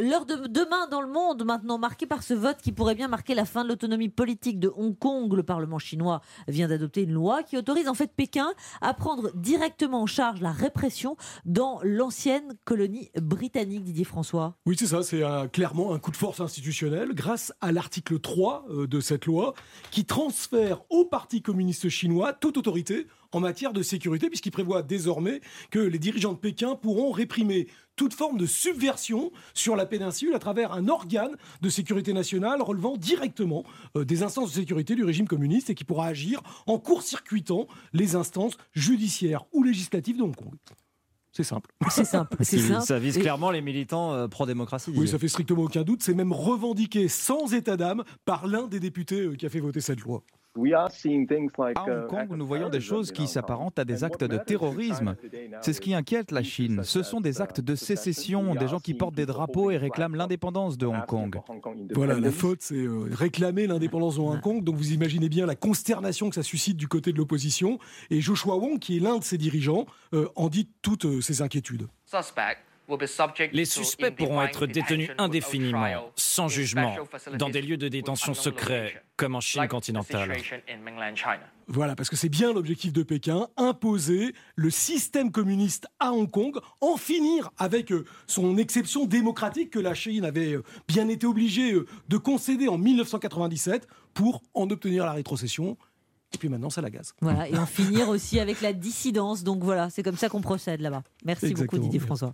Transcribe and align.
L'heure 0.00 0.24
de 0.24 0.46
demain 0.46 0.86
dans 0.90 1.02
le 1.02 1.08
monde, 1.08 1.44
maintenant 1.44 1.76
marqué 1.76 2.06
par 2.06 2.22
ce 2.22 2.32
vote 2.32 2.56
qui 2.62 2.72
pourrait 2.72 2.94
bien 2.94 3.08
marquer 3.08 3.34
la 3.34 3.44
fin 3.44 3.62
de 3.62 3.68
l'autonomie 3.68 4.08
politique 4.08 4.58
de 4.58 4.72
Hong 4.74 4.96
Kong. 4.98 5.32
Le 5.34 5.42
Parlement 5.42 5.78
chinois 5.78 6.22
vient 6.48 6.66
d'adopter 6.66 7.02
une 7.02 7.12
loi 7.12 7.42
qui 7.42 7.58
autorise 7.58 7.88
en 7.88 7.94
fait 7.94 8.10
Pékin 8.14 8.52
à 8.80 8.94
prendre 8.94 9.30
directement 9.34 10.02
en 10.02 10.06
charge 10.06 10.40
la 10.40 10.50
répression 10.50 11.16
dans 11.44 11.78
l'ancienne 11.82 12.56
colonie 12.64 13.10
britannique, 13.20 13.84
Didier 13.84 14.04
François. 14.04 14.56
Oui, 14.64 14.76
c'est 14.78 14.86
ça, 14.86 15.02
c'est 15.02 15.22
clairement 15.52 15.92
un 15.92 15.98
coup 15.98 16.10
de 16.10 16.16
force 16.16 16.40
institutionnel 16.40 17.10
grâce 17.12 17.52
à 17.60 17.70
l'article 17.70 18.18
3 18.18 18.64
euh, 18.70 18.86
de 18.86 19.00
cette 19.00 19.26
loi 19.26 19.52
qui 19.90 20.06
transfère 20.06 20.80
au 20.88 21.04
Parti 21.04 21.42
communiste 21.42 21.90
chinois 21.90 22.32
toute 22.32 22.56
autorité 22.56 23.06
en 23.32 23.40
matière 23.40 23.72
de 23.72 23.82
sécurité, 23.82 24.28
puisqu'il 24.28 24.50
prévoit 24.50 24.82
désormais 24.82 25.40
que 25.70 25.78
les 25.78 25.98
dirigeants 25.98 26.32
de 26.32 26.38
Pékin 26.38 26.76
pourront 26.76 27.10
réprimer 27.10 27.68
toute 27.96 28.14
forme 28.14 28.38
de 28.38 28.46
subversion 28.46 29.32
sur 29.54 29.76
la 29.76 29.86
péninsule 29.86 30.34
à 30.34 30.38
travers 30.38 30.72
un 30.72 30.88
organe 30.88 31.36
de 31.60 31.68
sécurité 31.68 32.12
nationale 32.12 32.62
relevant 32.62 32.96
directement 32.96 33.64
euh, 33.96 34.04
des 34.04 34.22
instances 34.22 34.50
de 34.50 34.54
sécurité 34.54 34.94
du 34.94 35.04
régime 35.04 35.28
communiste 35.28 35.70
et 35.70 35.74
qui 35.74 35.84
pourra 35.84 36.06
agir 36.06 36.42
en 36.66 36.78
court-circuitant 36.78 37.66
les 37.92 38.14
instances 38.14 38.56
judiciaires 38.72 39.44
ou 39.52 39.62
législatives 39.62 40.16
de 40.16 40.22
Hong 40.22 40.36
Kong. 40.36 40.54
C'est 41.32 41.44
simple. 41.44 41.70
C'est 41.88 42.04
simple. 42.04 42.36
Ça 42.82 42.98
vise 42.98 43.16
clairement 43.18 43.50
les 43.50 43.62
militants 43.62 44.12
euh, 44.12 44.28
pro-démocratie. 44.28 44.92
Oui, 44.94 45.08
ça 45.08 45.18
fait 45.18 45.28
strictement 45.28 45.62
aucun 45.62 45.82
doute. 45.82 46.02
C'est 46.02 46.12
même 46.12 46.32
revendiqué 46.32 47.08
sans 47.08 47.54
état 47.54 47.78
d'âme 47.78 48.04
par 48.26 48.46
l'un 48.46 48.66
des 48.66 48.80
députés 48.80 49.22
euh, 49.22 49.34
qui 49.34 49.46
a 49.46 49.48
fait 49.48 49.60
voter 49.60 49.80
cette 49.80 50.00
loi. 50.00 50.22
À 50.54 51.84
Hong 51.84 52.04
uh, 52.04 52.06
Kong, 52.08 52.28
nous 52.36 52.46
voyons 52.46 52.68
des 52.68 52.80
choses 52.80 53.10
qui 53.10 53.26
s'apparentent 53.26 53.78
à 53.78 53.84
des 53.84 54.04
actes 54.04 54.24
de 54.24 54.36
terrorisme. 54.36 55.16
C'est 55.62 55.72
ce 55.72 55.80
qui 55.80 55.94
inquiète 55.94 56.30
la 56.30 56.42
Chine. 56.42 56.82
Ce 56.84 57.02
sont 57.02 57.22
des 57.22 57.40
actes 57.40 57.60
de 57.60 57.74
sécession, 57.74 58.54
des 58.54 58.68
gens 58.68 58.78
qui 58.78 58.92
portent 58.92 59.14
des 59.14 59.24
drapeaux 59.24 59.70
et 59.70 59.78
réclament 59.78 60.16
l'indépendance 60.16 60.76
de 60.76 60.86
Hong 60.86 61.06
Kong. 61.06 61.40
Voilà, 61.94 62.20
la 62.20 62.30
faute, 62.30 62.60
c'est 62.60 62.74
euh, 62.74 63.08
réclamer 63.12 63.66
l'indépendance 63.66 64.16
de 64.16 64.20
Hong 64.20 64.40
Kong. 64.40 64.62
Donc 64.62 64.76
vous 64.76 64.92
imaginez 64.92 65.30
bien 65.30 65.46
la 65.46 65.56
consternation 65.56 66.28
que 66.28 66.34
ça 66.34 66.42
suscite 66.42 66.76
du 66.76 66.88
côté 66.88 67.12
de 67.12 67.18
l'opposition. 67.18 67.78
Et 68.10 68.20
Joshua 68.20 68.56
Wong, 68.56 68.78
qui 68.78 68.98
est 68.98 69.00
l'un 69.00 69.18
de 69.18 69.24
ses 69.24 69.38
dirigeants, 69.38 69.86
euh, 70.12 70.28
en 70.36 70.48
dit 70.48 70.68
toutes 70.82 71.06
euh, 71.06 71.20
ses 71.22 71.40
inquiétudes. 71.40 71.86
Les 73.52 73.64
suspects 73.64 74.10
pourront 74.10 74.42
être 74.42 74.66
détenus 74.66 75.10
indéfiniment, 75.18 76.12
sans 76.16 76.48
jugement, 76.48 76.96
dans 77.38 77.48
des 77.48 77.62
lieux 77.62 77.76
de 77.76 77.88
détention 77.88 78.34
secrets, 78.34 79.02
comme 79.16 79.34
en 79.34 79.40
Chine 79.40 79.66
continentale. 79.68 80.36
Voilà, 81.68 81.94
parce 81.94 82.10
que 82.10 82.16
c'est 82.16 82.28
bien 82.28 82.52
l'objectif 82.52 82.92
de 82.92 83.02
Pékin, 83.02 83.48
imposer 83.56 84.34
le 84.56 84.70
système 84.70 85.30
communiste 85.30 85.86
à 86.00 86.12
Hong 86.12 86.30
Kong, 86.30 86.58
en 86.80 86.96
finir 86.96 87.50
avec 87.56 87.92
euh, 87.92 88.04
son 88.26 88.58
exception 88.58 89.06
démocratique 89.06 89.70
que 89.70 89.78
la 89.78 89.94
Chine 89.94 90.24
avait 90.24 90.54
euh, 90.54 90.64
bien 90.88 91.08
été 91.08 91.26
obligée 91.26 91.72
euh, 91.72 91.86
de 92.08 92.16
concéder 92.16 92.68
en 92.68 92.78
1997 92.78 93.86
pour 94.12 94.42
en 94.54 94.68
obtenir 94.70 95.06
la 95.06 95.12
rétrocession. 95.12 95.76
Et 96.34 96.38
puis 96.38 96.48
maintenant, 96.48 96.70
ça 96.70 96.80
la 96.80 96.90
gaz. 96.90 97.14
Voilà, 97.20 97.48
et 97.48 97.56
en 97.56 97.66
finir 97.80 98.08
aussi 98.08 98.40
avec 98.40 98.60
la 98.60 98.72
dissidence. 98.72 99.42
Donc 99.42 99.62
voilà, 99.62 99.90
c'est 99.90 100.02
comme 100.02 100.16
ça 100.16 100.28
qu'on 100.28 100.40
procède 100.40 100.80
là-bas. 100.80 101.02
Merci 101.24 101.54
beaucoup 101.54 101.78
Didier 101.78 102.00
François. 102.00 102.30